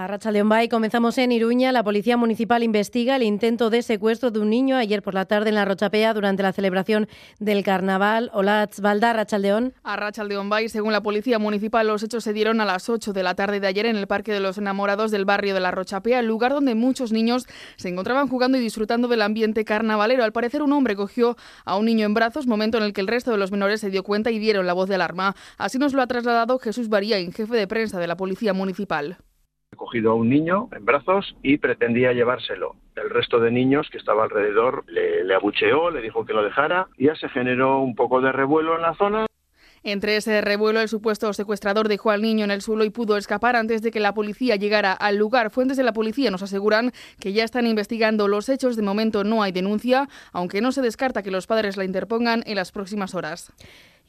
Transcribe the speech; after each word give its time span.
A 0.00 0.06
Rachaldeón 0.06 0.48
Bay 0.48 0.70
comenzamos 0.70 1.18
en 1.18 1.30
Iruña. 1.30 1.72
La 1.72 1.84
policía 1.84 2.16
municipal 2.16 2.62
investiga 2.62 3.16
el 3.16 3.22
intento 3.22 3.68
de 3.68 3.82
secuestro 3.82 4.30
de 4.30 4.40
un 4.40 4.48
niño 4.48 4.76
ayer 4.76 5.02
por 5.02 5.12
la 5.12 5.26
tarde 5.26 5.50
en 5.50 5.56
la 5.56 5.66
Rochapea 5.66 6.14
durante 6.14 6.42
la 6.42 6.54
celebración 6.54 7.06
del 7.38 7.62
carnaval. 7.62 8.30
Hola, 8.32 8.66
Tzvalda, 8.66 9.12
Rachaldeón. 9.12 9.74
A 9.82 9.96
Rachaldeón 9.96 10.48
Bay, 10.48 10.70
según 10.70 10.94
la 10.94 11.02
policía 11.02 11.38
municipal, 11.38 11.86
los 11.86 12.02
hechos 12.02 12.24
se 12.24 12.32
dieron 12.32 12.62
a 12.62 12.64
las 12.64 12.88
8 12.88 13.12
de 13.12 13.22
la 13.22 13.34
tarde 13.34 13.60
de 13.60 13.66
ayer 13.66 13.84
en 13.84 13.96
el 13.96 14.06
Parque 14.06 14.32
de 14.32 14.40
los 14.40 14.56
Enamorados 14.56 15.10
del 15.10 15.26
barrio 15.26 15.52
de 15.52 15.60
la 15.60 15.70
Rochapea, 15.70 16.20
el 16.20 16.26
lugar 16.26 16.54
donde 16.54 16.74
muchos 16.74 17.12
niños 17.12 17.46
se 17.76 17.90
encontraban 17.90 18.26
jugando 18.26 18.56
y 18.56 18.62
disfrutando 18.62 19.06
del 19.06 19.20
ambiente 19.20 19.66
carnavalero. 19.66 20.24
Al 20.24 20.32
parecer, 20.32 20.62
un 20.62 20.72
hombre 20.72 20.96
cogió 20.96 21.36
a 21.66 21.76
un 21.76 21.84
niño 21.84 22.06
en 22.06 22.14
brazos, 22.14 22.46
momento 22.46 22.78
en 22.78 22.84
el 22.84 22.94
que 22.94 23.02
el 23.02 23.06
resto 23.06 23.32
de 23.32 23.36
los 23.36 23.52
menores 23.52 23.82
se 23.82 23.90
dio 23.90 24.02
cuenta 24.02 24.30
y 24.30 24.38
dieron 24.38 24.66
la 24.66 24.72
voz 24.72 24.88
de 24.88 24.94
alarma. 24.94 25.36
Así 25.58 25.76
nos 25.76 25.92
lo 25.92 26.00
ha 26.00 26.06
trasladado 26.06 26.58
Jesús 26.58 26.88
Barín, 26.88 27.32
jefe 27.32 27.54
de 27.54 27.66
prensa 27.66 28.00
de 28.00 28.06
la 28.06 28.16
policía 28.16 28.54
municipal 28.54 29.18
a 29.98 30.14
un 30.14 30.28
niño 30.28 30.68
en 30.72 30.84
brazos 30.84 31.36
y 31.42 31.58
pretendía 31.58 32.12
llevárselo. 32.12 32.76
El 32.96 33.10
resto 33.10 33.40
de 33.40 33.50
niños 33.50 33.88
que 33.90 33.98
estaba 33.98 34.24
alrededor 34.24 34.84
le, 34.88 35.34
abucheó, 35.34 35.90
le 35.90 36.00
dijo 36.00 36.24
que 36.24 36.32
lo 36.32 36.42
dejara 36.42 36.88
y 36.96 37.06
ya 37.06 37.14
se 37.16 37.28
generó 37.28 37.80
un 37.80 37.94
poco 37.94 38.20
de 38.20 38.32
revuelo 38.32 38.76
en 38.76 38.82
la 38.82 38.94
zona. 38.94 39.26
Entre 39.82 40.16
ese 40.16 40.42
revuelo, 40.42 40.80
el 40.80 40.88
supuesto 40.88 41.32
secuestrador 41.32 41.88
dejó 41.88 42.10
al 42.10 42.20
niño 42.20 42.44
en 42.44 42.50
el 42.50 42.60
suelo 42.60 42.84
y 42.84 42.90
pudo 42.90 43.16
escapar 43.16 43.56
antes 43.56 43.80
de 43.80 43.90
que 43.90 43.98
la 43.98 44.12
policía 44.12 44.56
llegara 44.56 44.92
al 44.92 45.16
lugar. 45.16 45.50
Fuentes 45.50 45.78
de 45.78 45.82
la 45.82 45.94
policía 45.94 46.30
nos 46.30 46.42
aseguran 46.42 46.92
que 47.18 47.32
ya 47.32 47.44
están 47.44 47.66
investigando 47.66 48.28
los 48.28 48.50
hechos. 48.50 48.76
De 48.76 48.82
momento 48.82 49.24
no 49.24 49.42
hay 49.42 49.52
denuncia, 49.52 50.08
aunque 50.32 50.60
no 50.60 50.70
se 50.72 50.82
descarta 50.82 51.22
que 51.22 51.30
los 51.30 51.46
padres 51.46 51.78
la 51.78 51.84
interpongan 51.84 52.42
en 52.44 52.56
las 52.56 52.72
próximas 52.72 53.14
horas. 53.14 53.52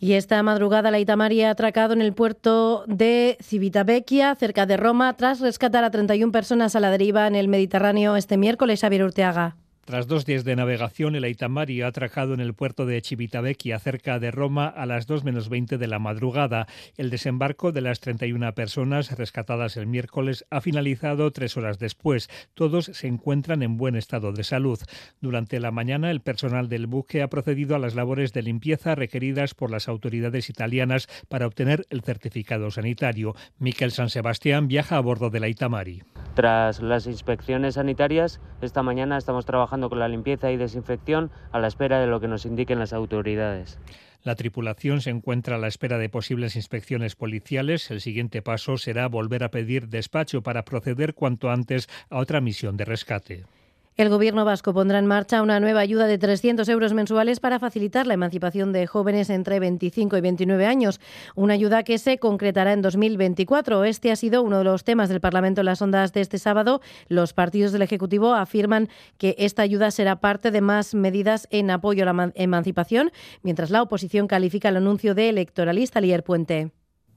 Y 0.04 0.14
esta 0.14 0.41
madrugada 0.41 0.90
la 0.90 0.98
Itamaria 0.98 1.50
ha 1.50 1.52
atracado 1.52 1.94
en 1.94 2.02
el 2.02 2.14
puerto 2.14 2.84
de 2.88 3.38
Civitavecchia, 3.40 4.34
cerca 4.34 4.66
de 4.66 4.76
Roma, 4.76 5.16
tras 5.16 5.40
rescatar 5.41 5.84
a 5.84 5.91
31 5.91 6.32
personas 6.32 6.76
a 6.76 6.80
la 6.80 6.90
deriva 6.90 7.27
en 7.27 7.36
el 7.36 7.48
Mediterráneo 7.48 8.16
este 8.16 8.36
miércoles. 8.36 8.82
Javier 8.82 9.04
Urteaga. 9.04 9.60
Tras 9.84 10.05
dos 10.05 10.26
días 10.26 10.43
de 10.43 10.55
navegación, 10.55 11.15
el 11.15 11.24
Aitamari 11.24 11.82
ha 11.82 11.87
atracado 11.87 12.35
en 12.35 12.40
el 12.40 12.54
puerto 12.54 12.85
de 12.85 13.01
Civitavecchia, 13.01 13.79
cerca 13.79 14.20
de 14.20 14.29
Roma, 14.29 14.68
a 14.68 14.85
las 14.85 15.07
2 15.07 15.24
menos 15.24 15.49
20 15.49 15.79
de 15.79 15.87
la 15.87 15.98
madrugada. 15.98 16.68
El 16.98 17.10
desembarco 17.10 17.71
de 17.71 17.82
las 17.82 17.99
31 17.99 18.54
personas 18.54 19.18
rescatadas 19.18 19.77
el 19.77 19.87
miércoles 19.87 20.46
ha 20.52 20.62
finalizado 20.62 21.32
tres 21.32 21.57
horas 21.57 21.79
después. 21.79 22.29
Todos 22.54 22.85
se 22.85 23.07
encuentran 23.07 23.63
en 23.63 23.77
buen 23.77 23.96
estado 23.96 24.32
de 24.34 24.43
salud. 24.43 24.79
Durante 25.20 25.59
la 25.59 25.71
mañana, 25.71 26.12
el 26.12 26.21
personal 26.21 26.70
del 26.70 26.85
buque 26.85 27.24
ha 27.24 27.29
procedido 27.29 27.76
a 27.76 27.79
las 27.79 27.96
labores 27.96 28.34
de 28.34 28.43
limpieza 28.43 28.93
requeridas 28.93 29.55
por 29.55 29.71
las 29.71 29.87
autoridades 29.87 30.49
italianas 30.49 31.07
para 31.27 31.48
obtener 31.48 31.87
el 31.90 32.02
certificado 32.02 32.70
sanitario. 32.70 33.35
Miquel 33.57 33.91
San 33.91 34.12
Sebastián 34.12 34.68
viaja 34.68 34.98
a 34.98 35.02
bordo 35.02 35.32
del 35.32 35.43
Aitamari. 35.43 36.04
Tras 36.34 36.82
las 36.82 37.07
inspecciones 37.07 37.74
sanitarias, 37.74 38.40
esta 38.62 38.84
mañana 38.84 39.18
estamos 39.18 39.46
trabajando 39.46 39.90
con 39.90 39.99
la 39.99 40.07
limpieza 40.07 40.49
y 40.49 40.57
desinfección 40.57 41.29
a 41.51 41.60
la 41.60 41.68
espera 41.68 41.99
de 41.99 42.07
lo 42.07 42.21
que 42.21 42.29
nos 42.29 42.46
indiquen 42.46 42.79
las 42.79 42.93
autoridades. 42.93 43.79
La 44.24 44.35
tripulación 44.35 45.02
se 45.02 45.09
encuentra 45.09 45.55
a 45.55 45.59
la 45.59 45.68
espera 45.68 45.98
de 45.98 46.07
posibles 46.07 46.55
inspecciones 46.55 47.15
policiales. 47.15 47.91
El 47.91 47.99
siguiente 47.99 48.41
paso 48.41 48.77
será 48.77 49.07
volver 49.07 49.43
a 49.43 49.52
pedir 49.52 49.90
despacho 49.90 50.41
para 50.41 50.63
proceder 50.63 51.15
cuanto 51.15 51.49
antes 51.49 51.90
a 52.09 52.20
otra 52.20 52.40
misión 52.40 52.77
de 52.77 52.85
rescate. 52.85 53.46
El 53.97 54.07
Gobierno 54.07 54.45
vasco 54.45 54.73
pondrá 54.73 54.99
en 54.99 55.05
marcha 55.05 55.41
una 55.41 55.59
nueva 55.59 55.81
ayuda 55.81 56.07
de 56.07 56.17
300 56.17 56.67
euros 56.70 56.93
mensuales 56.93 57.41
para 57.41 57.59
facilitar 57.59 58.07
la 58.07 58.13
emancipación 58.13 58.71
de 58.71 58.87
jóvenes 58.87 59.29
entre 59.29 59.59
25 59.59 60.15
y 60.15 60.21
29 60.21 60.65
años. 60.65 61.01
Una 61.35 61.55
ayuda 61.55 61.84
que 61.84 61.97
se 61.97 62.17
concretará 62.17 62.71
en 62.71 62.81
2024. 62.81 63.84
Este 63.84 64.09
ha 64.09 64.16
sido 64.16 64.44
uno 64.44 64.59
de 64.59 64.63
los 64.63 64.85
temas 64.85 65.09
del 65.09 65.19
Parlamento 65.19 65.59
en 65.59 65.66
las 65.66 65.81
ondas 65.81 66.13
de 66.13 66.22
este 66.22 66.38
sábado. 66.38 66.79
Los 67.09 67.34
partidos 67.34 67.73
del 67.73 67.81
Ejecutivo 67.81 68.34
afirman 68.34 68.88
que 69.17 69.35
esta 69.38 69.62
ayuda 69.62 69.91
será 69.91 70.22
parte 70.22 70.51
de 70.51 70.62
más 70.62 70.95
medidas 70.95 71.50
en 71.51 71.69
apoyo 71.69 72.07
a 72.07 72.13
la 72.13 72.31
emancipación, 72.35 73.12
mientras 73.44 73.72
la 73.72 73.81
oposición 73.81 74.28
califica 74.28 74.69
el 74.69 74.78
anuncio 74.78 75.16
de 75.16 75.28
electoralista 75.28 76.00
Lier 76.00 76.24
Puente 76.24 76.72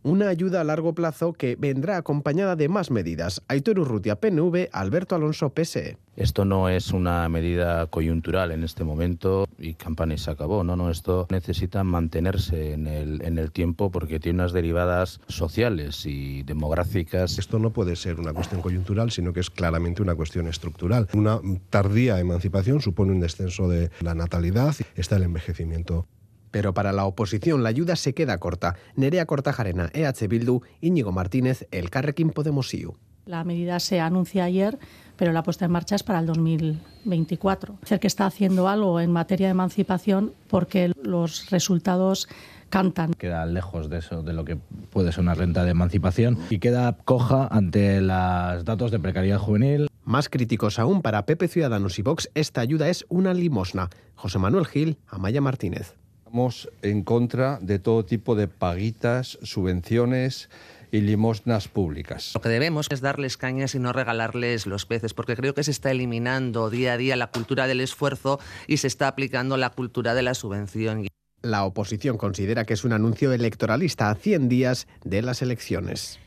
una 0.05 0.29
ayuda 0.29 0.61
a 0.61 0.65
largo 0.65 0.95
plazo 0.95 1.33
que 1.33 1.57
vendrá 1.57 1.97
acompañada 1.97 2.55
de 2.55 2.69
más 2.69 2.91
medidas. 2.91 3.43
Aitor 3.49 3.81
Urrutia, 3.81 4.17
PNV, 4.17 4.69
Alberto 4.71 5.17
Alonso, 5.17 5.51
PSE. 5.51 5.99
Esto 6.17 6.45
no 6.45 6.69
es 6.69 6.93
una 6.93 7.29
medida 7.29 7.87
coyuntural 7.87 8.53
en 8.53 8.63
este 8.63 8.85
momento 8.85 9.49
y 9.59 9.75
campaña 9.75 10.17
se 10.17 10.31
acabó. 10.31 10.63
No, 10.63 10.77
no, 10.77 10.91
esto 10.91 11.27
necesita 11.31 11.83
mantenerse 11.83 12.73
en 12.73 12.87
el, 12.87 13.23
en 13.23 13.39
el 13.39 13.51
tiempo 13.51 13.91
porque 13.91 14.21
tiene 14.21 14.41
unas 14.41 14.53
derivadas 14.53 15.21
sociales 15.27 16.07
y 16.07 16.45
demográficas. 16.45 17.39
Esto 17.39 17.59
no 17.59 17.71
puede 17.71 17.97
ser 17.97 18.21
una 18.21 18.33
cuestión 18.33 18.61
coyuntural, 18.61 19.11
sino 19.11 19.33
que 19.33 19.41
es 19.41 19.51
claramente 19.51 20.03
una 20.03 20.15
cuestión 20.15 20.47
estructural. 20.47 21.09
Una 21.15 21.41
tardía 21.71 22.21
emancipación 22.21 22.81
supone 22.81 23.11
un 23.11 23.21
descenso 23.21 23.69
de 23.69 23.91
la 24.01 24.15
natalidad, 24.15 24.77
está 24.95 25.17
el 25.17 25.25
envejecimiento 25.25 26.07
pero 26.55 26.73
para 26.73 26.93
la 26.93 27.05
oposición 27.05 27.65
la 27.65 27.71
ayuda 27.71 27.97
se 27.97 28.15
queda 28.15 28.39
corta. 28.39 28.77
Nerea 28.95 29.27
Cortajarena, 29.27 29.91
EH 29.93 30.29
Bildu, 30.29 30.61
Íñigo 30.81 31.11
Martínez, 31.11 31.67
El 31.73 31.91
Carrequín 31.91 32.31
Podemos 32.31 32.73
IU. 32.73 32.95
La 33.27 33.43
medida 33.43 33.81
se 33.81 33.99
anuncia 33.99 34.45
ayer, 34.45 34.79
pero 35.17 35.33
la 35.33 35.43
puesta 35.43 35.65
en 35.65 35.73
marcha 35.73 35.97
es 35.97 36.05
para 36.05 36.21
el 36.21 36.27
2024. 36.27 37.79
Es 37.91 37.99
que 37.99 38.07
está 38.07 38.27
haciendo 38.27 38.69
algo 38.69 39.01
en 39.01 39.11
materia 39.11 39.49
de 39.49 39.51
emancipación 39.51 40.33
porque 40.47 40.93
los 41.03 41.51
resultados 41.51 42.29
cantan. 42.69 43.15
Queda 43.15 43.47
lejos 43.47 43.91
de 43.91 43.99
eso, 43.99 44.23
de 44.23 44.33
lo 44.33 44.45
que 44.45 44.57
puede 44.91 45.11
ser 45.11 45.23
una 45.23 45.35
renta 45.35 45.65
de 45.65 45.73
emancipación 45.73 46.39
y 46.51 46.61
queda 46.61 46.97
coja 47.05 47.49
ante 47.51 48.01
los 48.01 48.65
datos 48.65 48.93
de 48.93 49.01
precariedad 49.01 49.39
juvenil. 49.39 49.89
Más 50.05 50.29
críticos 50.29 50.79
aún 50.79 51.03
para 51.03 51.27
Pepe 51.27 51.49
Ciudadanos 51.49 51.99
y 51.99 52.03
Vox, 52.03 52.31
esta 52.35 52.61
ayuda 52.61 52.89
es 52.91 53.05
una 53.09 53.35
limosna. 53.35 53.91
José 54.15 54.39
Manuel 54.39 54.67
Gil, 54.67 54.99
Amaya 55.09 55.41
Martínez. 55.41 55.97
Estamos 56.35 56.69
en 56.83 57.05
contra 57.05 57.61
de 57.63 57.79
todo 57.79 58.05
tipo 58.05 58.35
de 58.35 58.49
paguitas, 58.49 59.39
subvenciones 59.45 60.51
y 60.91 61.01
limosnas 61.01 61.69
públicas. 61.69 62.33
Lo 62.35 62.41
que 62.41 62.49
debemos 62.49 62.89
es 62.91 63.01
darles 63.01 63.37
cañas 63.37 63.77
y 63.77 63.79
no 63.79 63.93
regalarles 63.93 64.67
los 64.67 64.85
peces, 64.85 65.15
porque 65.15 65.37
creo 65.37 65.55
que 65.55 65.63
se 65.63 65.71
está 65.71 65.93
eliminando 65.93 66.71
día 66.71 66.95
a 66.95 66.97
día 66.97 67.15
la 67.15 67.29
cultura 67.29 67.69
del 67.69 67.81
esfuerzo 67.81 68.41
y 68.67 68.79
se 68.79 68.89
está 68.89 69.07
aplicando 69.07 69.57
la 69.57 69.71
cultura 69.71 70.13
de 70.13 70.23
la 70.23 70.35
subvención. 70.35 71.07
La 71.41 71.65
oposición 71.65 72.19
considera 72.19 72.65
que 72.65 72.75
es 72.75 72.83
un 72.83 72.95
anuncio 72.95 73.33
electoralista 73.33 74.11
a 74.11 74.17
100 74.17 74.49
días 74.49 74.89
de 75.05 75.23
las 75.23 75.41
elecciones. 75.41 76.19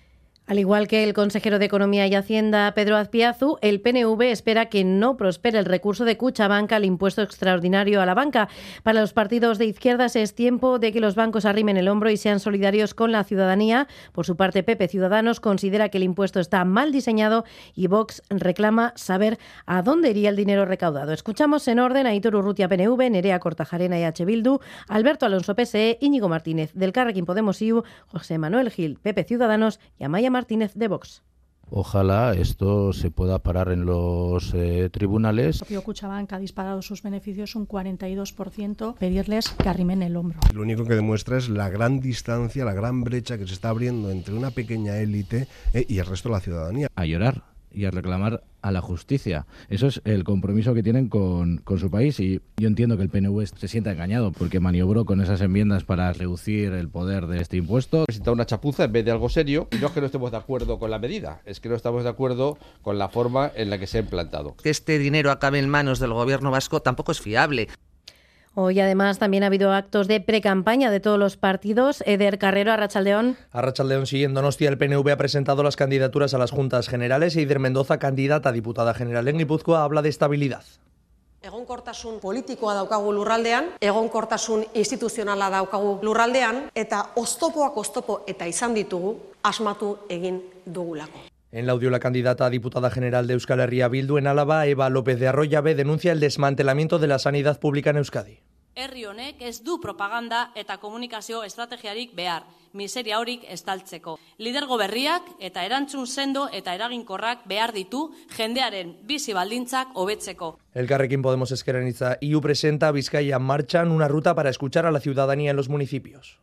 Al 0.47 0.59
igual 0.59 0.87
que 0.87 1.03
el 1.03 1.13
consejero 1.13 1.59
de 1.59 1.65
Economía 1.65 2.07
y 2.07 2.15
Hacienda, 2.15 2.71
Pedro 2.73 2.95
Azpiazu, 2.95 3.57
el 3.61 3.81
PNV 3.81 4.21
espera 4.31 4.67
que 4.67 4.85
no 4.85 5.17
prospere 5.17 5.59
el 5.59 5.65
recurso 5.65 6.05
de 6.05 6.15
Cuchabanca 6.15 6.77
al 6.77 6.85
impuesto 6.85 7.21
extraordinario 7.21 8.01
a 8.01 8.05
la 8.05 8.13
banca. 8.13 8.47
Para 8.81 9.01
los 9.01 9.11
partidos 9.11 9.57
de 9.57 9.65
izquierdas 9.65 10.15
es 10.15 10.35
tiempo 10.35 10.79
de 10.79 10.93
que 10.93 11.01
los 11.01 11.15
bancos 11.15 11.43
arrimen 11.43 11.75
el 11.75 11.89
hombro 11.89 12.09
y 12.09 12.15
sean 12.15 12.39
solidarios 12.39 12.93
con 12.93 13.11
la 13.11 13.25
ciudadanía. 13.25 13.89
Por 14.13 14.25
su 14.25 14.37
parte, 14.37 14.63
Pepe 14.63 14.87
Ciudadanos 14.87 15.41
considera 15.41 15.89
que 15.89 15.97
el 15.97 16.05
impuesto 16.05 16.39
está 16.39 16.63
mal 16.63 16.93
diseñado 16.93 17.43
y 17.75 17.87
Vox 17.87 18.23
reclama 18.29 18.93
saber 18.95 19.39
a 19.65 19.81
dónde 19.81 20.11
iría 20.11 20.29
el 20.29 20.37
dinero 20.37 20.63
recaudado. 20.63 21.11
Escuchamos 21.11 21.67
en 21.67 21.79
orden 21.79 22.07
a 22.07 22.15
Itor 22.15 22.37
Urrutia 22.37 22.69
PNV, 22.69 23.09
Nerea 23.11 23.39
Cortajarena 23.39 23.99
y 23.99 24.03
H. 24.05 24.23
Bildu, 24.23 24.61
Alberto 24.87 25.25
Alonso 25.25 25.55
PSE, 25.55 25.97
Íñigo 25.99 26.29
Martínez 26.29 26.71
del 26.73 26.93
Carrequín 26.93 27.25
Podemos 27.25 27.61
IU, 27.61 27.83
José 28.05 28.37
Manuel 28.37 28.71
Gil, 28.71 28.97
Pepe 29.03 29.25
Ciudadanos 29.25 29.81
y 29.99 30.05
Amaya 30.05 30.36
Martínez 30.37 30.75
de 30.75 30.87
Vox. 30.87 31.23
Ojalá 31.71 32.33
esto 32.33 32.93
se 32.93 33.09
pueda 33.09 33.39
parar 33.39 33.69
en 33.69 33.85
los 33.87 34.53
eh, 34.53 34.89
tribunales. 34.91 35.55
El 35.55 35.59
propio 35.61 35.83
Cuchabank 35.83 36.31
ha 36.31 36.39
disparado 36.39 36.83
sus 36.83 37.01
beneficios 37.01 37.55
un 37.55 37.67
42%, 37.67 38.95
pedirles 38.97 39.49
que 39.49 39.67
arrimen 39.67 40.03
el 40.03 40.15
hombro. 40.15 40.39
Lo 40.53 40.61
único 40.61 40.85
que 40.85 40.93
demuestra 40.93 41.39
es 41.39 41.49
la 41.49 41.69
gran 41.69 41.99
distancia, 41.99 42.63
la 42.65 42.73
gran 42.73 43.03
brecha 43.03 43.39
que 43.39 43.47
se 43.47 43.53
está 43.55 43.69
abriendo 43.69 44.11
entre 44.11 44.35
una 44.35 44.51
pequeña 44.51 44.97
élite 44.97 45.47
eh, 45.73 45.85
y 45.89 45.97
el 45.97 46.05
resto 46.05 46.29
de 46.29 46.35
la 46.35 46.41
ciudadanía. 46.41 46.87
A 46.95 47.05
llorar 47.05 47.43
y 47.71 47.85
a 47.85 47.91
reclamar 47.91 48.43
a 48.67 48.71
la 48.71 48.81
justicia. 48.81 49.45
Eso 49.69 49.87
es 49.87 50.01
el 50.05 50.23
compromiso 50.23 50.73
que 50.73 50.83
tienen 50.83 51.09
con, 51.09 51.57
con, 51.59 51.79
su 51.79 51.89
país 51.89 52.19
y 52.19 52.41
yo 52.57 52.67
entiendo 52.67 52.97
que 52.97 53.03
el 53.03 53.09
PNV 53.09 53.45
se 53.55 53.67
sienta 53.67 53.91
engañado 53.91 54.31
porque 54.31 54.59
maniobró 54.59 55.05
con 55.05 55.21
esas 55.21 55.41
enmiendas 55.41 55.83
para 55.83 56.11
reducir 56.13 56.73
el 56.73 56.89
poder 56.89 57.27
de 57.27 57.41
este 57.41 57.57
impuesto. 57.57 58.05
Presenta 58.05 58.31
una 58.31 58.45
chapuza 58.45 58.83
en 58.85 58.91
vez 58.91 59.05
de 59.05 59.11
algo 59.11 59.29
serio 59.29 59.67
y 59.71 59.77
no 59.77 59.87
es 59.87 59.93
que 59.93 59.99
no 60.01 60.05
estemos 60.05 60.31
de 60.31 60.37
acuerdo 60.37 60.79
con 60.79 60.91
la 60.91 60.99
medida, 60.99 61.41
es 61.45 61.59
que 61.59 61.69
no 61.69 61.75
estamos 61.75 62.03
de 62.03 62.09
acuerdo 62.09 62.57
con 62.81 62.97
la 62.97 63.09
forma 63.09 63.51
en 63.55 63.69
la 63.69 63.79
que 63.79 63.87
se 63.87 63.97
ha 63.97 64.01
implantado. 64.01 64.55
Que 64.57 64.69
este 64.69 64.99
dinero 64.99 65.31
acabe 65.31 65.59
en 65.59 65.69
manos 65.69 65.99
del 65.99 66.13
gobierno 66.13 66.51
vasco 66.51 66.81
tampoco 66.81 67.11
es 67.11 67.21
fiable. 67.21 67.67
Hoy 68.59 68.79
además 68.79 69.19
también 69.19 69.43
ha 69.43 69.47
habido 69.47 69.71
actos 69.71 70.07
de 70.07 70.19
precampaña 70.19 70.89
de 70.89 70.99
todos 70.99 71.19
los 71.19 71.37
partidos. 71.37 72.01
Eder 72.07 72.39
Carrero, 72.39 72.71
Arrachaldeón. 72.71 73.37
Arrachaldeón, 73.51 74.07
sí, 74.07 74.23
en 74.23 74.33
Donostia 74.33 74.67
el 74.67 74.79
PNV 74.79 75.07
ha 75.11 75.15
presentado 75.15 75.61
las 75.61 75.75
candidaturas 75.75 76.33
a 76.33 76.39
las 76.39 76.49
juntas 76.49 76.89
generales 76.89 77.35
e 77.35 77.41
Ider 77.41 77.59
Mendoza, 77.59 77.99
candidata 77.99 78.49
a 78.49 78.51
diputada 78.51 78.95
general 78.95 79.27
en 79.27 79.37
Guipúzcoa, 79.37 79.83
habla 79.83 80.01
de 80.01 80.09
estabilidad. 80.09 80.63
Egonkortasun 81.43 82.17
politikoa 82.19 82.73
daukagu 82.73 83.13
lurraldean, 83.13 83.77
egonkortasun 83.79 84.65
instituzionala 84.73 85.51
daukagu 85.53 85.99
lurraldean, 86.01 86.71
eta 86.73 87.11
oztopoak 87.13 87.77
oztopo 87.77 88.23
eta 88.25 88.49
izan 88.49 88.73
ditugu 88.73 89.19
asmatu 89.43 89.99
egin 90.09 90.41
dugulako. 90.65 91.29
En 91.51 91.65
el 91.65 91.69
audio, 91.69 91.91
la 91.91 91.99
candidata 91.99 92.47
a 92.47 92.49
diputada 92.49 92.89
general 92.89 93.27
de 93.27 93.33
Euskal 93.33 93.59
Herria 93.59 93.87
Bildu 93.87 94.17
en 94.17 94.25
Álava, 94.25 94.65
Eva 94.65 94.89
López 94.89 95.19
de 95.19 95.27
Arroyave, 95.27 95.75
denuncia 95.75 96.11
el 96.11 96.19
desmantelamiento 96.19 96.97
de 96.97 97.07
la 97.07 97.19
sanidad 97.19 97.59
pública 97.59 97.91
en 97.91 97.97
Euskadi. 97.97 98.46
Herri 98.77 99.07
honek 99.09 99.39
ez 99.41 99.63
du 99.65 99.79
propaganda 99.81 100.51
eta 100.53 100.75
komunikazio 100.77 101.39
estrategiarik 101.41 102.11
behar, 102.13 102.43
miseria 102.77 103.17
horik 103.17 103.41
estaltzeko. 103.49 104.19
Lidergo 104.37 104.77
berriak 104.77 105.31
eta 105.41 105.63
erantzun 105.65 106.05
sendo 106.05 106.43
eta 106.53 106.75
eraginkorrak 106.77 107.47
behar 107.49 107.73
ditu 107.73 108.03
jendearen 108.35 108.93
bizi 109.09 109.33
baldintzak 109.33 109.97
hobetzeko. 109.97 110.51
El 110.75 110.85
Carrequín 110.85 111.23
Podemos 111.25 111.51
Esqueraniza 111.51 112.19
IU 112.21 112.39
presenta 112.39 112.89
a 112.89 112.91
Vizcaya 112.91 113.39
Marchan 113.39 113.89
una 113.91 114.07
ruta 114.07 114.35
para 114.35 114.51
escuchar 114.51 114.85
a 114.85 114.91
la 114.91 114.99
ciudadanía 114.99 115.49
en 115.49 115.57
los 115.57 115.69
municipios. 115.69 116.37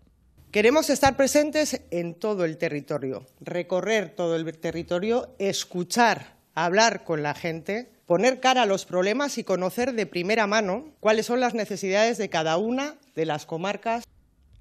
Queremos 0.51 0.91
estar 0.91 1.17
presentes 1.17 1.83
en 1.93 2.15
todo 2.15 2.45
el 2.45 2.59
territorio, 2.59 3.27
recorrer 3.41 4.11
todo 4.11 4.35
el 4.35 4.59
territorio, 4.59 5.37
escuchar, 5.39 6.35
hablar 6.55 7.05
con 7.05 7.23
la 7.23 7.35
gente, 7.35 7.94
poner 8.07 8.41
cara 8.41 8.63
a 8.63 8.67
los 8.67 8.85
problemas 8.85 9.39
y 9.39 9.45
conocer 9.45 9.95
de 9.95 10.07
primera 10.07 10.47
mano 10.47 10.87
cuáles 11.01 11.27
son 11.27 11.41
las 11.41 11.55
necesidades 11.55 12.19
de 12.19 12.29
cada 12.29 12.57
una 12.57 12.95
de 13.15 13.27
las 13.27 13.47
comarcas. 13.47 14.05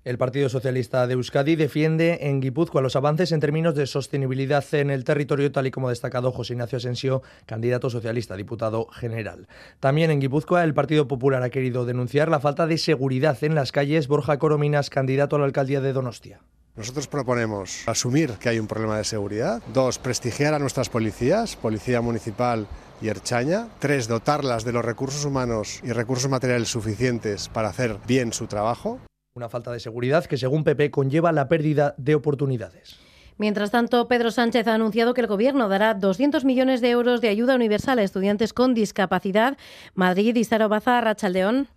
El 0.03 0.17
Partido 0.17 0.49
Socialista 0.49 1.07
de 1.07 1.13
Euskadi 1.13 1.55
defiende 1.55 2.19
en 2.23 2.41
Guipúzcoa 2.41 2.81
los 2.81 2.97
avances 2.97 3.31
en 3.31 3.39
términos 3.39 3.73
de 3.73 3.87
sostenibilidad 3.87 4.65
en 4.73 4.89
el 4.89 5.05
territorio, 5.05 5.49
tal 5.53 5.67
y 5.67 5.71
como 5.71 5.87
ha 5.87 5.91
destacado 5.91 6.33
José 6.33 6.53
Ignacio 6.53 6.77
Asensio, 6.77 7.21
candidato 7.45 7.89
socialista, 7.89 8.35
diputado 8.35 8.87
general. 8.87 9.47
También 9.79 10.11
en 10.11 10.19
Guipúzcoa, 10.19 10.65
el 10.65 10.73
Partido 10.73 11.07
Popular 11.07 11.41
ha 11.41 11.49
querido 11.49 11.85
denunciar 11.85 12.27
la 12.27 12.41
falta 12.41 12.67
de 12.67 12.77
seguridad 12.77 13.41
en 13.45 13.55
las 13.55 13.71
calles. 13.71 14.09
Borja 14.09 14.39
Corominas, 14.39 14.89
candidato 14.89 15.37
a 15.37 15.39
la 15.39 15.45
alcaldía 15.45 15.79
de 15.79 15.93
Donostia. 15.93 16.41
Nosotros 16.75 17.07
proponemos 17.07 17.87
asumir 17.87 18.31
que 18.31 18.49
hay 18.49 18.59
un 18.59 18.67
problema 18.67 18.97
de 18.97 19.03
seguridad. 19.05 19.61
Dos, 19.73 19.99
prestigiar 19.99 20.53
a 20.53 20.59
nuestras 20.59 20.89
policías, 20.89 21.55
Policía 21.55 22.01
Municipal 22.01 22.67
y 23.03 23.09
Erchaña. 23.09 23.67
Tres, 23.79 24.07
dotarlas 24.07 24.63
de 24.63 24.71
los 24.71 24.83
recursos 24.83 25.25
humanos 25.25 25.81
y 25.83 25.91
recursos 25.91 26.31
materiales 26.31 26.69
suficientes 26.69 27.49
para 27.49 27.67
hacer 27.67 27.97
bien 28.07 28.31
su 28.31 28.47
trabajo. 28.47 28.99
Una 29.35 29.49
falta 29.49 29.71
de 29.71 29.79
seguridad 29.79 30.25
que, 30.25 30.37
según 30.37 30.63
PP, 30.63 30.89
conlleva 30.89 31.31
la 31.31 31.49
pérdida 31.49 31.95
de 31.97 32.15
oportunidades. 32.15 32.97
Mientras 33.37 33.71
tanto, 33.71 34.07
Pedro 34.07 34.31
Sánchez 34.31 34.67
ha 34.67 34.75
anunciado 34.75 35.13
que 35.13 35.21
el 35.21 35.27
Gobierno 35.27 35.67
dará 35.67 35.95
200 35.95 36.45
millones 36.45 36.81
de 36.81 36.91
euros 36.91 37.19
de 37.19 37.29
ayuda 37.29 37.55
universal 37.55 37.99
a 37.99 38.03
estudiantes 38.03 38.53
con 38.53 38.73
discapacidad. 38.73 39.57
Madrid 39.95 40.35
y 40.35 40.43
Sarobaza, 40.43 41.01
Rachaldeón. 41.01 41.67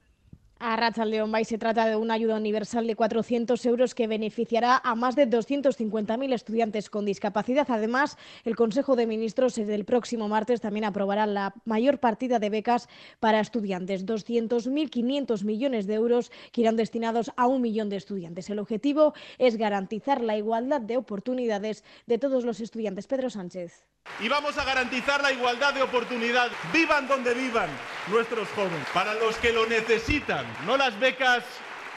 A 0.59 0.75
Rachaldeón 0.75 1.31
Bay 1.31 1.45
se 1.45 1.59
trata 1.59 1.87
de 1.87 1.97
una 1.97 2.15
ayuda 2.15 2.37
universal 2.37 2.87
de 2.87 2.97
400 2.97 3.67
euros 3.67 3.95
que 3.95 4.07
beneficiará 4.07 4.81
a 4.83 4.95
más 4.95 5.15
de 5.15 5.29
250.000 5.29 6.33
estudiantes 6.33 6.89
con 6.89 7.05
discapacidad. 7.05 7.67
Además, 7.69 8.17
el 8.43 8.57
Consejo 8.57 8.97
de 8.97 9.07
Ministros 9.07 9.59
el 9.59 9.85
próximo 9.85 10.29
martes 10.29 10.63
también 10.63 10.87
aprobará 10.87 11.27
la 11.27 11.53
mayor 11.67 11.99
partida 11.99 12.39
de 12.39 12.49
becas 12.49 12.89
para 13.21 13.41
estudiantes, 13.41 14.07
200.500 14.07 15.45
millones 15.45 15.87
de 15.87 15.95
euros 15.95 16.33
que 16.53 16.63
irán 16.63 16.77
destinados 16.77 17.33
a 17.37 17.47
un 17.47 17.61
millón 17.61 17.91
de 17.91 17.97
estudiantes. 17.97 18.49
El 18.49 18.59
objetivo 18.59 19.13
es 19.37 19.59
garantizar 19.59 20.23
la 20.23 20.39
igualdad 20.39 20.81
de 20.81 20.97
oportunidades 20.97 21.85
de 22.07 22.17
todos 22.17 22.47
los 22.47 22.61
estudiantes. 22.61 23.07
Pedro 23.07 23.29
Sánchez. 23.29 23.85
Y 24.21 24.29
vamos 24.29 24.57
a 24.57 24.65
garantizar 24.65 25.21
la 25.21 25.33
igualdad 25.33 25.75
de 25.75 25.83
oportunidad, 25.83 26.49
vivan 26.73 27.09
donde 27.09 27.35
vivan 27.35 27.69
nuestros 28.09 28.49
jóvenes, 28.51 28.87
para 28.95 29.15
los 29.15 29.37
que 29.37 29.53
lo 29.53 29.67
necesitan 29.67 30.46
no 30.67 30.77
las 30.77 30.99
becas 30.99 31.45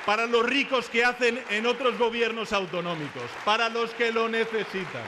para 0.05 0.25
los 0.25 0.45
ricos 0.45 0.89
que 0.89 1.03
hacen 1.03 1.39
en 1.49 1.65
otros 1.65 1.97
gobiernos 1.97 2.53
autonómicos, 2.53 3.29
para 3.45 3.69
los 3.69 3.91
que 3.91 4.11
lo 4.11 4.29
necesitan. 4.29 5.03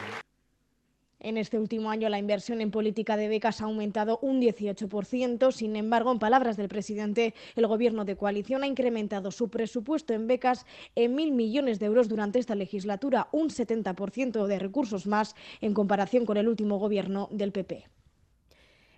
En 1.23 1.37
este 1.37 1.59
último 1.59 1.91
año 1.91 2.09
la 2.09 2.17
inversión 2.17 2.61
en 2.61 2.71
política 2.71 3.15
de 3.15 3.27
becas 3.27 3.61
ha 3.61 3.65
aumentado 3.65 4.17
un 4.23 4.41
18%. 4.41 5.51
Sin 5.51 5.75
embargo, 5.75 6.11
en 6.11 6.17
palabras 6.17 6.57
del 6.57 6.67
presidente, 6.67 7.35
el 7.55 7.67
gobierno 7.67 8.05
de 8.05 8.15
coalición 8.15 8.63
ha 8.63 8.67
incrementado 8.67 9.29
su 9.29 9.49
presupuesto 9.49 10.13
en 10.13 10.25
becas 10.25 10.65
en 10.95 11.13
mil 11.13 11.31
millones 11.31 11.77
de 11.77 11.85
euros 11.85 12.09
durante 12.09 12.39
esta 12.39 12.55
legislatura, 12.55 13.27
un 13.31 13.49
70% 13.49 14.47
de 14.47 14.59
recursos 14.59 15.05
más 15.05 15.35
en 15.61 15.75
comparación 15.75 16.25
con 16.25 16.37
el 16.37 16.47
último 16.47 16.79
gobierno 16.79 17.27
del 17.31 17.51
PP. 17.51 17.85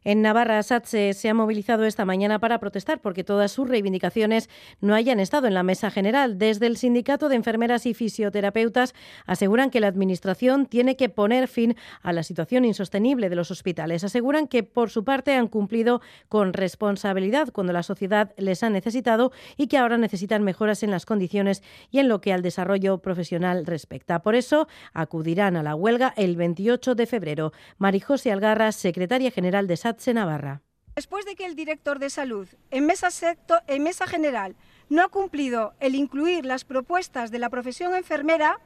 En 0.06 0.22
Navarra, 0.22 0.62
SATSE 0.62 1.14
se 1.14 1.30
ha 1.30 1.34
movilizado 1.34 1.86
esta 1.86 2.04
mañana 2.04 2.40
para 2.40 2.60
protestar 2.60 3.00
porque 3.00 3.24
todas 3.24 3.54
sus 3.54 3.70
reivindicaciones 3.70 4.50
no 4.82 4.96
hayan 4.96 5.22
estado 5.22 5.48
en 5.48 5.54
la 5.54 5.64
mesa 5.64 5.92
general. 5.92 6.38
Desde 6.38 6.68
el 6.68 6.76
Sindicato 6.76 7.30
de 7.30 7.36
Enfermeras 7.36 7.86
y 7.86 7.94
Fisioterapeutas 7.94 8.94
aseguran 9.26 9.70
que 9.70 9.80
la 9.80 9.88
Administración 9.88 10.66
tiene 10.66 10.98
que 10.98 11.08
poner 11.08 11.48
fin 11.48 11.78
a 12.02 12.12
la 12.12 12.24
situación 12.24 12.66
insostenible 12.66 13.30
de 13.30 13.38
los 13.38 13.50
hospitales. 13.50 14.04
Aseguran 14.04 14.48
que, 14.48 14.64
por 14.64 14.90
su 14.90 15.06
parte, 15.06 15.36
han 15.36 15.48
cumplido 15.48 16.02
con 16.28 16.52
responsabilidad 16.52 17.50
cuando 17.54 17.72
la 17.72 17.84
sociedad 17.84 18.34
les 18.38 18.62
ha 18.64 18.70
necesitado 18.70 19.32
y 19.56 19.68
que 19.68 19.78
ahora 19.78 19.98
necesitan 19.98 20.44
mejoras 20.44 20.84
en 20.84 20.92
las 20.92 21.06
condiciones 21.06 21.64
y 21.92 22.00
en 22.00 22.10
lo 22.10 22.20
que 22.20 22.34
al 22.34 22.42
desarrollo 22.42 22.98
profesional 22.98 23.66
respecta. 23.66 24.22
Por 24.22 24.36
eso, 24.36 24.68
acudirán 24.92 25.56
a 25.56 25.64
la 25.64 25.76
huelga 25.76 26.14
el 26.18 26.36
28 26.36 26.96
de 26.96 27.06
febrero. 27.06 27.54
Marijose 27.78 28.34
Algarra, 28.34 28.74
secretaria 28.74 29.32
general 29.32 29.66
de 29.66 29.78
SATSE 29.78 29.93
Navarra. 30.14 30.62
Después 30.96 31.26
de 31.26 31.36
que 31.36 31.46
el 31.46 31.56
director 31.56 32.00
de 32.00 32.10
salud 32.10 32.48
en 32.70 32.86
mesa, 32.86 33.10
secto, 33.10 33.60
en 33.68 33.84
mesa 33.84 34.06
general 34.08 34.56
no 34.90 35.04
ha 35.04 35.10
cumplido 35.10 35.74
el 35.80 35.96
incluir 35.96 36.46
las 36.46 36.66
propuestas 36.66 37.32
de 37.32 37.40
la 37.40 37.50
profesión 37.50 37.96
enfermera, 37.96 38.60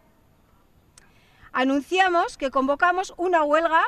anunciamos 1.53 2.37
que 2.37 2.51
convocamos 2.51 3.13
una 3.17 3.43
huelga 3.43 3.83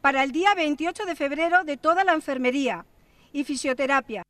para 0.00 0.22
el 0.24 0.32
día 0.32 0.54
28 0.54 1.04
de 1.04 1.14
febrero 1.14 1.64
de 1.64 1.76
toda 1.76 2.04
la 2.04 2.14
enfermería 2.14 2.84
y 3.32 3.44
fisioterapia. 3.44 4.22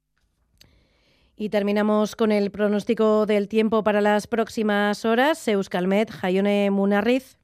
Y 1.36 1.48
terminamos 1.48 2.14
con 2.14 2.30
el 2.30 2.50
pronóstico 2.50 3.26
del 3.26 3.48
tiempo 3.48 3.82
para 3.82 4.00
las 4.00 4.26
próximas 4.26 5.04
horas. 5.04 5.48
Euskalmet, 5.48 6.10
Jaione 6.10 6.70
Munarriz. 6.70 7.38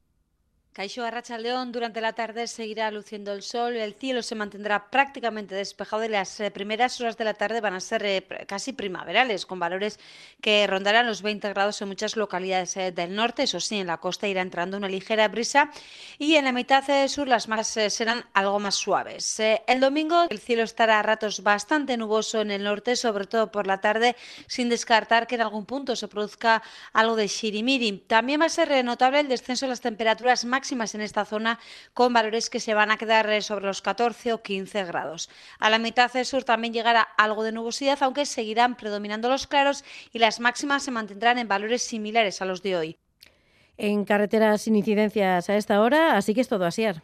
Caixo 0.73 1.03
Arrachaldeón, 1.03 1.73
durante 1.73 2.01
la 2.01 2.13
tarde 2.13 2.47
seguirá 2.47 2.93
luciendo 2.93 3.33
el 3.33 3.43
sol, 3.43 3.75
el 3.75 3.95
cielo 3.95 4.23
se 4.23 4.37
mantendrá 4.37 4.89
prácticamente 4.89 5.57
despejado 5.57 6.05
y 6.05 6.09
las 6.09 6.39
eh, 6.39 6.53
primeras 6.53 7.01
horas 7.01 7.17
de 7.17 7.25
la 7.25 7.35
tarde 7.35 7.61
van 7.61 7.75
a 7.75 7.81
ser 7.81 8.05
eh, 8.05 8.25
casi 8.47 8.73
primaverales, 8.73 9.47
con 9.47 9.59
valores 9.59 9.99
que 10.41 10.65
rondarán 10.69 11.09
los 11.09 11.23
20 11.23 11.49
grados 11.49 11.83
en 11.83 11.89
muchas 11.89 12.15
localidades 12.15 12.77
eh, 12.77 12.93
del 12.93 13.17
norte. 13.17 13.43
Eso 13.43 13.59
sí, 13.59 13.81
en 13.81 13.89
la 13.89 13.97
costa 13.97 14.29
irá 14.29 14.43
entrando 14.43 14.77
una 14.77 14.89
ligera 14.89 15.27
brisa 15.27 15.73
y 16.19 16.37
en 16.37 16.45
la 16.45 16.53
mitad 16.53 16.85
sur 17.09 17.27
las 17.27 17.49
más 17.49 17.67
serán 17.67 18.25
algo 18.33 18.61
más 18.61 18.77
suaves. 18.77 19.41
el 19.41 19.81
domingo 19.81 20.27
el 20.31 20.39
cielo 20.39 20.63
estará 20.63 21.01
a 21.01 21.03
ratos 21.03 21.43
bastante 21.43 21.97
nuboso 21.97 22.43
en 22.43 22.53
el 22.53 22.63
norte, 22.63 22.95
sobre 22.95 23.27
todo 23.27 23.51
por 23.51 23.67
la 23.67 23.81
tarde, 23.81 24.15
sin 24.47 24.69
descartar 24.69 25.27
que 25.27 25.35
en 25.35 25.41
algún 25.41 25.67
punto 25.67 25.97
se 25.97 26.07
produzca 26.07 26.63
algo 26.93 27.17
de 27.17 27.27
shirimiri. 27.27 28.05
También 28.07 28.41
va 28.41 28.45
a 28.45 28.49
ser 28.49 28.85
notable 28.85 29.19
el 29.19 29.29
descenso 29.29 29.67
de 29.67 29.71
las 29.71 29.81
temperaturas 29.81 30.45
más 30.45 30.60
máximas 30.61 30.95
en 30.95 31.01
esta 31.01 31.25
zona 31.25 31.59
con 31.95 32.13
valores 32.13 32.51
que 32.51 32.61
se 32.61 32.75
van 32.75 32.91
a 32.91 32.99
quedar 32.99 33.25
eh, 33.31 33.41
sobre 33.41 33.65
los 33.65 33.81
14 33.81 34.35
o 34.35 34.43
15 34.43 34.85
grados. 34.85 35.31
A 35.59 35.71
la 35.71 35.79
mitad 35.79 36.13
del 36.13 36.27
sur 36.27 36.45
también 36.45 36.75
llegará 36.75 37.01
algo 37.17 37.43
de 37.43 37.53
nubosidad, 37.53 37.99
aunque 38.03 38.27
seguirán 38.27 38.77
predominando 38.77 39.31
los 39.31 39.47
claros 39.47 39.85
y 40.13 40.19
las 40.19 40.39
máximas 40.39 40.83
se 40.83 40.91
mantendrán 40.91 41.39
en 41.39 41.49
valores 41.49 41.81
similares 41.83 42.43
a 42.43 42.45
los 42.45 42.63
de 42.63 42.77
hoy. 42.77 42.99
En 43.79 44.05
carreteras 44.05 44.61
sin 44.61 44.77
incidencias 44.77 45.49
a 45.49 45.57
esta 45.57 45.81
hora, 45.81 46.19
así 46.19 46.35
que 46.35 46.43
es 46.43 46.49
todo, 46.49 46.67
Asier. 46.67 47.03